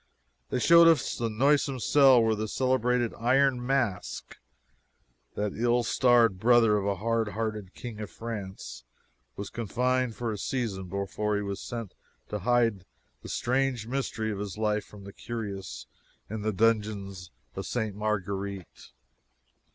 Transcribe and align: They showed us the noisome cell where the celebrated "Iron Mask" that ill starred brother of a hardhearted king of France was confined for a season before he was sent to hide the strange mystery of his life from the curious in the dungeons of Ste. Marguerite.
They 0.49 0.57
showed 0.57 0.87
us 0.87 1.15
the 1.15 1.29
noisome 1.29 1.79
cell 1.79 2.23
where 2.23 2.33
the 2.33 2.47
celebrated 2.47 3.13
"Iron 3.19 3.63
Mask" 3.63 4.35
that 5.35 5.53
ill 5.55 5.83
starred 5.83 6.39
brother 6.39 6.75
of 6.75 6.87
a 6.87 6.95
hardhearted 6.95 7.75
king 7.75 7.99
of 7.99 8.09
France 8.09 8.83
was 9.35 9.51
confined 9.51 10.15
for 10.15 10.31
a 10.31 10.39
season 10.39 10.87
before 10.89 11.35
he 11.35 11.43
was 11.43 11.61
sent 11.61 11.93
to 12.29 12.39
hide 12.39 12.83
the 13.21 13.29
strange 13.29 13.85
mystery 13.85 14.31
of 14.31 14.39
his 14.39 14.57
life 14.57 14.85
from 14.85 15.03
the 15.03 15.13
curious 15.13 15.85
in 16.31 16.41
the 16.41 16.51
dungeons 16.51 17.29
of 17.55 17.67
Ste. 17.67 17.93
Marguerite. 17.93 18.93